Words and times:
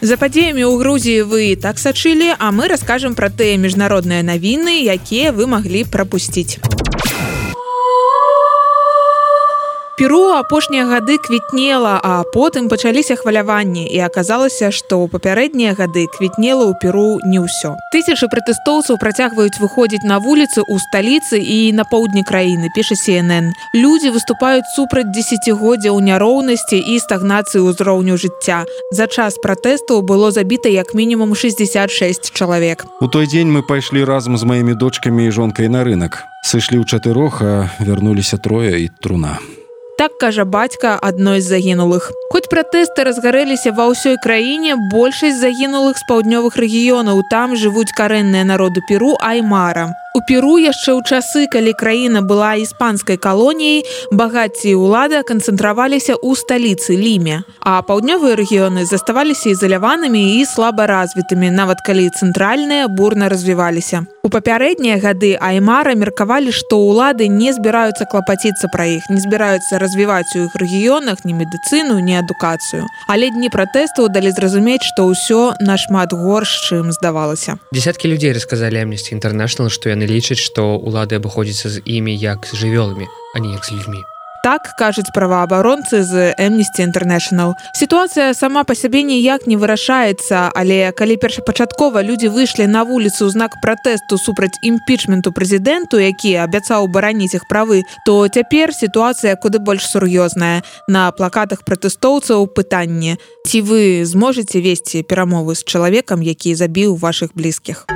За 0.00 0.14
падзеямі 0.14 0.62
ў 0.62 0.78
Грузіі 0.78 1.22
вы 1.26 1.58
так 1.58 1.82
сачылі, 1.82 2.30
а 2.38 2.54
мы 2.54 2.70
раскажам 2.70 3.18
пра 3.18 3.34
тыя 3.34 3.58
міжнародныя 3.58 4.22
навіны, 4.22 4.78
якія 4.86 5.34
вы 5.34 5.50
маглі 5.50 5.82
прапусціць. 5.90 6.62
Перу 9.98 10.30
апошнія 10.30 10.86
гады 10.86 11.18
квітнела 11.18 11.98
а 12.02 12.22
потым 12.34 12.68
пачаліся 12.70 13.16
хваляванні 13.18 13.82
і 13.90 13.98
аказалася 14.06 14.70
што 14.70 15.02
ў 15.02 15.10
папярэднія 15.10 15.74
гады 15.74 16.06
квітнела 16.14 16.70
ў 16.70 16.78
перу 16.78 17.18
не 17.26 17.42
ўсё. 17.42 17.74
Тысячы 17.90 18.30
пратэстоўцаў 18.30 19.02
працягваюць 19.02 19.58
выходзіць 19.58 20.06
на 20.06 20.22
вуліцы 20.22 20.62
ў 20.62 20.78
сталіцы 20.78 21.42
і 21.42 21.74
на 21.74 21.82
поўдні 21.82 22.22
краіны 22.22 22.70
піша 22.78 22.94
cnn 22.94 23.50
людзі 23.74 24.14
выступаюць 24.14 24.70
супраць 24.78 25.10
десятгоддзяў 25.10 25.98
няроўнасці 25.98 26.78
і 26.78 26.94
стагнацыі 27.02 27.66
ўзроўню 27.66 28.14
жыцця. 28.14 28.70
За 28.94 29.10
час 29.10 29.34
пратэстаў 29.42 30.06
было 30.06 30.30
забіта 30.30 30.70
як 30.70 30.94
мінімум 30.94 31.34
66 31.34 32.30
чалавек. 32.30 32.86
У 33.02 33.10
той 33.10 33.26
дзень 33.26 33.50
мы 33.50 33.66
пайшлі 33.66 34.06
разам 34.06 34.38
з 34.38 34.46
маімі 34.46 34.78
дочкамі 34.78 35.26
і 35.26 35.34
жонкай 35.34 35.66
на 35.66 35.82
рынок 35.82 36.22
сышлі 36.46 36.78
ў 36.78 36.86
чатырох 36.86 37.42
а 37.42 37.66
вярнуліся 37.82 38.38
трое 38.38 38.78
і 38.78 38.88
труна 39.02 39.42
так 39.98 40.16
кажа 40.18 40.44
бацька 40.44 40.94
адной 41.02 41.40
з 41.40 41.50
загінулых. 41.50 42.10
Хоць 42.30 42.46
пратэсты 42.46 43.02
разгарэліся 43.02 43.74
ва 43.74 43.90
ўсёй 43.90 44.16
краіне 44.22 44.78
большасць 44.94 45.42
загінулых 45.42 45.98
з 45.98 46.06
паўднёвых 46.06 46.54
рэгіёнаў. 46.54 47.26
Там 47.30 47.58
жывуць 47.58 47.90
карэнныя 47.90 48.46
народы 48.46 48.78
перу 48.86 49.18
аймара 49.18 49.90
У 50.16 50.20
перу 50.20 50.56
яшчэ 50.56 50.96
ў 50.96 51.04
часы 51.04 51.46
калі 51.52 51.72
краіна 51.76 52.24
была 52.24 52.56
іспанскай 52.56 53.20
калоніяй 53.20 53.84
багацці 54.10 54.72
ўлада 54.80 55.20
канцэнтраваліся 55.20 56.16
ў 56.16 56.32
сталіцы 56.32 56.96
ліме 56.96 57.44
а 57.68 57.82
паўднёвыя 57.84 58.32
рэгіёны 58.40 58.88
заставаліся 58.88 59.52
ізаляванымі 59.52 60.40
і 60.40 60.44
слаба 60.48 60.88
развітымі 60.88 61.52
нават 61.52 61.84
калі 61.84 62.08
цэнтральныя 62.08 62.88
бурна 62.88 63.28
развіваліся. 63.28 64.08
У 64.24 64.32
папярэднія 64.32 64.96
гады 64.96 65.36
аймара 65.36 65.92
меркавалі 65.92 66.48
што 66.48 66.80
ўлады 66.80 67.28
не 67.28 67.52
збіраюцца 67.52 68.08
клапаціцца 68.08 68.72
пра 68.72 68.88
іх 68.96 69.12
не 69.12 69.20
збіраюцца 69.20 69.76
развіваць 69.76 70.32
у 70.32 70.48
іх 70.48 70.56
рэгіёнах 70.56 71.28
ні 71.28 71.36
медыцыну 71.44 72.00
ні 72.00 72.16
адукацыю. 72.16 72.88
Але 73.04 73.28
дні 73.36 73.52
пратэстаў 73.52 74.08
далі 74.08 74.32
зразумець 74.32 74.88
што 74.88 75.12
ўсё 75.12 75.60
нашмат 75.60 76.16
горш 76.16 76.72
чым 76.72 76.88
здавалася. 76.88 77.60
Десяткі 77.68 78.08
людзей 78.08 78.32
расказалі 78.32 78.80
амнісці 78.80 79.12
інтэрнэшнл 79.12 79.68
што 79.68 79.92
яны 79.92 80.07
лічаць 80.08 80.40
што 80.42 80.76
ўлады 80.76 81.20
абыходзяцца 81.20 81.68
з 81.68 81.84
імі 81.84 82.16
як 82.16 82.48
з 82.48 82.56
жывёламі 82.56 83.06
а 83.34 83.38
не 83.38 83.52
як 83.52 83.64
з 83.64 83.76
людзьмі. 83.76 84.04
Так 84.42 84.70
кажуць 84.78 85.10
праваабаронцы 85.14 86.06
з 86.06 86.30
эмнісці 86.38 86.86
інтэрнэшнл 86.86 87.58
сітуацыя 87.74 88.30
сама 88.38 88.62
па 88.62 88.76
сябе 88.78 89.02
ніяк 89.02 89.50
не 89.50 89.58
вырашаецца 89.58 90.54
але 90.54 90.94
калі 90.94 91.18
першапачаткова 91.18 92.00
людзі 92.06 92.30
выйшлі 92.30 92.70
на 92.70 92.86
вуліцу 92.86 93.26
ў 93.26 93.34
знак 93.34 93.58
пратэсту 93.58 94.14
супраць 94.14 94.54
імпічменту 94.62 95.34
прэзідэнту 95.34 95.98
які 95.98 96.38
абяцаў 96.46 96.86
бараніць 96.86 97.34
іх 97.34 97.50
правы 97.50 97.82
то 98.06 98.22
цяпер 98.30 98.70
сітуацыя 98.70 99.34
куды 99.34 99.58
больш 99.58 99.90
сур'ёзная. 99.90 100.62
На 100.86 101.10
плакатах 101.10 101.66
пратэстоўцаў 101.66 102.46
пытанне 102.54 103.18
ці 103.42 103.58
вы 103.66 104.06
зможаце 104.06 104.62
весці 104.62 105.02
перамовы 105.02 105.58
з 105.58 105.66
чалавекам 105.66 106.22
які 106.22 106.54
забіў 106.54 106.94
ваших 106.94 107.34
блізкіх 107.34 107.90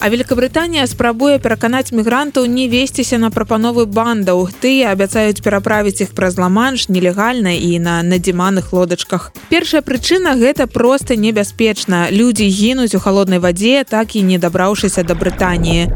А 0.00 0.08
Великабрытанія 0.10 0.86
спрабуе 0.86 1.38
пераканаць 1.42 1.90
мігрантаў 1.90 2.46
не 2.46 2.68
весціся 2.70 3.18
на 3.18 3.30
прапановы 3.34 3.86
бандаў. 3.86 4.46
Тыя 4.62 4.94
абяцаюць 4.94 5.42
пераправіць 5.42 6.00
іх 6.06 6.14
праз 6.14 6.38
ламанш 6.38 6.86
нелегальна 6.88 7.58
і 7.58 7.82
на 7.82 8.02
надзіманых 8.06 8.70
лодачках. 8.72 9.32
Першая 9.50 9.82
прычына 9.82 10.38
гэта 10.38 10.70
проста 10.70 11.18
небяспечна. 11.18 12.06
Людзі 12.14 12.46
гінуць 12.46 12.94
у 12.94 13.02
халоднай 13.02 13.42
вадзе, 13.42 13.82
так 13.82 14.14
і 14.14 14.22
не 14.22 14.38
дабраўшыся 14.38 15.02
да 15.02 15.18
Брытаніі. 15.18 15.90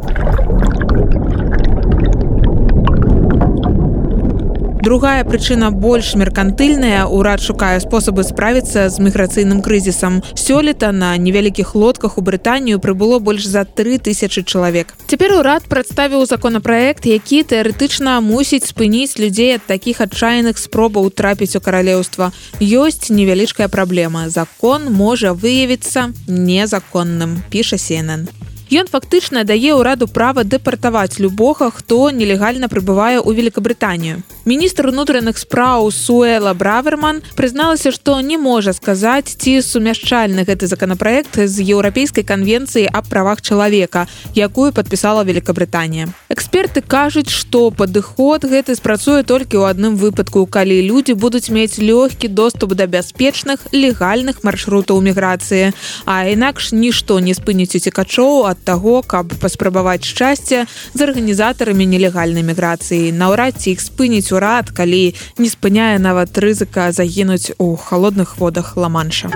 Другая 4.82 5.22
прычына 5.22 5.70
больш 5.70 6.16
меркантыльная 6.18 7.04
урад 7.06 7.40
шукае 7.40 7.78
спосабы 7.78 8.24
справіцца 8.26 8.88
з 8.90 8.98
міграцыйным 8.98 9.62
крызісам. 9.62 10.24
Сёлета 10.34 10.90
на 10.90 11.14
невялікіх 11.16 11.76
лодках 11.76 12.18
у 12.18 12.20
Брытанію 12.20 12.82
прыбыло 12.82 13.20
больш 13.20 13.46
за 13.46 13.62
3000 13.62 14.42
чалавек. 14.42 14.90
Цяпер 15.06 15.38
урад 15.38 15.70
прадставіў 15.70 16.26
законапраект, 16.26 17.06
які 17.06 17.46
тэарэтычна 17.46 18.18
мусіць 18.18 18.74
спыніць 18.74 19.22
людзей 19.22 19.54
ад 19.54 19.62
такіх 19.70 20.02
адчайных 20.02 20.58
спробаў 20.58 21.14
трапіць 21.14 21.54
у 21.54 21.60
каралеўства. 21.62 22.32
Ёсць 22.58 23.06
невялічкая 23.06 23.70
праблема. 23.70 24.34
Закон 24.34 24.90
можа 24.90 25.30
выявіцца 25.30 26.10
незаконным, 26.26 27.38
піша 27.54 27.78
Сенэн. 27.78 28.26
Ён 28.72 28.88
фактычна 28.88 29.44
дае 29.44 29.76
ўраду 29.76 30.06
права 30.08 30.48
дэпартаваць 30.48 31.20
любога, 31.20 31.68
хто 31.68 32.08
нелегальна 32.08 32.72
прыбывае 32.72 33.20
ў 33.20 33.36
Великабрытанію. 33.36 34.24
Міністр 34.48 34.88
унутраных 34.88 35.36
спраў 35.36 35.92
Суэла 35.92 36.56
Браверман 36.56 37.20
прызналася, 37.36 37.92
што 37.92 38.16
не 38.24 38.40
можа 38.40 38.72
сказаць, 38.72 39.36
ці 39.36 39.60
сумяшчальны 39.60 40.48
гэты 40.48 40.72
законапраект 40.72 41.36
з 41.36 41.60
еўрапейскай 41.60 42.24
канвенцыі 42.24 42.88
аб 42.88 43.12
правах 43.12 43.44
чалавека, 43.44 44.08
якую 44.32 44.72
падпісала 44.72 45.20
Великабрытанія. 45.20 46.08
Эксперты 46.32 46.80
кажуць, 46.80 47.28
што 47.28 47.68
падыход 47.76 48.48
гэты 48.48 48.72
спрацуе 48.72 49.20
толькі 49.20 49.60
ў 49.60 49.68
адным 49.68 50.00
выпадку, 50.00 50.48
калі 50.48 50.80
людзі 50.80 51.12
будуць 51.12 51.52
мець 51.52 51.76
лёгкі 51.76 52.32
доступ 52.32 52.72
да 52.72 52.88
бяспечных 52.88 53.68
легальных 53.76 54.40
маршрутаў 54.48 55.04
міграцыі. 55.04 55.76
А 56.08 56.24
інакш 56.24 56.72
нішто 56.72 57.20
не 57.20 57.36
спыніць 57.36 57.76
уцікачоў 57.76 58.48
ад 58.48 58.61
таго, 58.64 59.02
каб 59.02 59.34
паспрабаваць 59.42 60.06
шчасце 60.06 60.64
з 60.94 61.00
арганізатарамі 61.02 61.86
нелегальнай 61.86 62.46
міграцыі, 62.46 63.12
наўрад 63.12 63.58
ці 63.58 63.74
іх 63.74 63.80
спыніць 63.82 64.32
урад, 64.32 64.70
калі 64.70 65.14
не 65.38 65.48
спыняе 65.50 65.98
нават 65.98 66.38
рызыка 66.38 66.92
загінуць 66.92 67.52
у 67.58 67.76
халодных 67.76 68.38
водах 68.38 68.76
ла-манша. 68.76 69.30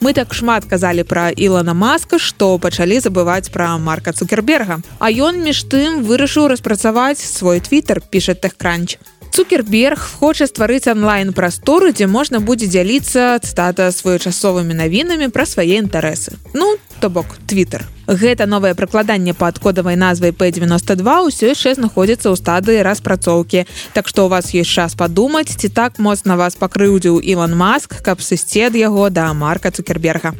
Мы 0.00 0.14
так 0.16 0.32
шмат 0.32 0.64
казалі 0.64 1.04
пра 1.04 1.28
Ілана 1.28 1.74
Маска, 1.76 2.16
што 2.16 2.56
пачалі 2.58 2.96
забываць 3.04 3.52
пра 3.52 3.76
марка 3.76 4.16
Цукерберга. 4.16 4.80
А 4.98 5.12
ён 5.12 5.44
між 5.44 5.60
тым 5.68 6.00
вырашыў 6.08 6.48
распрацаваць 6.48 7.20
свой 7.20 7.60
твиттер, 7.60 8.00
піша 8.00 8.32
Тэхкранч. 8.32 8.96
Цукерберг 9.40 9.96
хоча 10.20 10.44
стварыць 10.44 10.84
онлайн-прастору, 10.84 11.94
дзе 11.96 12.04
можна 12.04 12.44
будзе 12.44 12.68
дзяліцца 12.68 13.40
цытата 13.40 13.88
своечасовымі 13.88 14.76
навінамі 14.76 15.32
пра 15.32 15.48
свае 15.48 15.80
інтарэсы. 15.80 16.36
Ну, 16.52 16.76
то 17.00 17.08
бок 17.08 17.24
Twitter. 17.48 17.88
Гэта 18.04 18.44
новае 18.44 18.76
прыкладанне 18.76 19.32
пад 19.32 19.56
кодавай 19.56 19.96
назвай 19.96 20.36
P92 20.36 21.32
ўсё 21.32 21.56
яшчэ 21.56 21.72
знаходзіцца 21.80 22.28
ў 22.28 22.36
стадыі 22.36 22.84
распрацоўкі. 22.84 23.64
Так 23.96 24.12
што 24.12 24.28
у 24.28 24.28
вас 24.28 24.52
ёсць 24.52 24.76
час 24.76 24.92
падумаць, 24.92 25.56
ці 25.56 25.72
так 25.72 25.96
моцна 25.96 26.36
вас 26.36 26.60
пакрыўдзіў 26.60 27.24
Іван 27.24 27.56
Маск, 27.56 27.96
каб 28.04 28.20
сысці 28.20 28.68
ад 28.68 28.76
яго 28.76 29.08
да 29.08 29.32
марка 29.32 29.72
Цукерберга. 29.72 30.36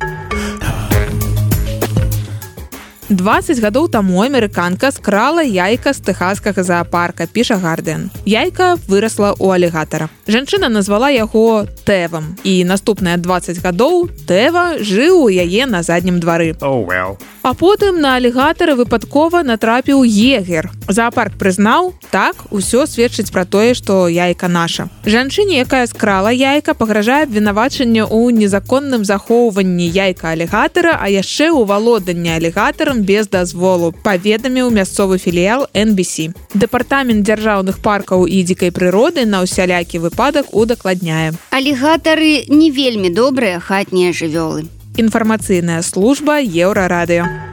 20 3.11 3.59
гадоў 3.59 3.89
таму 3.91 4.23
амерыканка 4.23 4.93
скрала 4.95 5.43
яйка 5.43 5.91
з 5.91 5.99
тэхаскага 6.07 6.63
зоапарка 6.63 7.27
піша 7.27 7.59
гарден 7.59 8.07
яйка 8.23 8.79
вырасла 8.87 9.35
у 9.35 9.51
алігатара. 9.51 10.07
Жанчына 10.31 10.71
назвала 10.71 11.11
яго 11.11 11.67
тэвам 11.83 12.39
і 12.47 12.63
наступныя 12.71 13.19
20 13.19 13.59
гадоў 13.67 14.07
тэва 14.31 14.79
жыў 14.79 15.27
у 15.27 15.29
яе 15.29 15.67
на 15.67 15.83
заднім 15.83 16.23
двары. 16.23 16.55
Oh, 16.63 16.87
well. 16.87 17.19
А 17.43 17.55
потым 17.55 18.01
на 18.01 18.15
алігатары 18.17 18.75
выпадкова 18.77 19.43
натрапіў 19.43 20.05
егер. 20.05 20.71
Зоапарк 20.89 21.37
прызнаў 21.41 21.95
так 22.11 22.37
усё 22.51 22.87
сведчыць 22.87 23.31
пра 23.33 23.45
тое 23.45 23.75
што 23.75 24.09
яйка 24.09 24.49
наша. 24.49 24.89
Жанчыне 25.05 25.61
якая 25.63 25.87
скрала 25.87 26.33
яйка 26.33 26.75
пагражае 26.75 27.23
абвінавачанне 27.29 28.05
ў 28.05 28.35
незаконным 28.35 29.05
захоўванні 29.05 29.89
яйка 29.89 30.35
алігатара 30.35 30.99
а 31.01 31.09
яшчэ 31.09 31.51
ў 31.55 31.65
валоданне 31.65 32.35
алігатарам 32.37 33.03
без 33.03 33.29
дазволу 33.29 33.93
паведаміў 34.05 34.71
мясцовы 34.71 35.19
філіял 35.19 35.69
NBC 35.75 36.35
дэпартамент 36.55 37.25
дзяржаўных 37.25 37.81
паркаў 37.81 38.27
і 38.27 38.43
дзікай 38.45 38.75
прыроды 38.75 39.25
на 39.25 39.45
ўсялякі 39.47 40.03
выпадак 40.05 40.53
удакладняе. 40.53 41.33
Алігатары 41.51 42.45
не 42.49 42.71
вельмі 42.71 43.09
добрыя 43.15 43.61
хатнія 43.61 44.13
жывёлы 44.13 44.69
інфармацыйная 44.97 45.83
служба 45.83 46.41
еўрарадыё 46.41 47.50